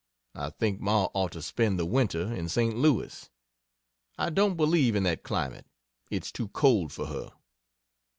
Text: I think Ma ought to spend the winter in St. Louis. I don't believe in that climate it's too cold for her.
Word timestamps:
I 0.33 0.49
think 0.49 0.81
Ma 0.81 1.09
ought 1.13 1.33
to 1.33 1.43
spend 1.43 1.77
the 1.77 1.85
winter 1.85 2.33
in 2.33 2.49
St. 2.49 2.75
Louis. 2.75 3.29
I 4.17 4.31
don't 4.31 4.57
believe 4.57 4.95
in 4.95 5.03
that 5.03 5.21
climate 5.21 5.67
it's 6.09 6.31
too 6.31 6.47
cold 6.47 6.91
for 6.91 7.05
her. 7.05 7.33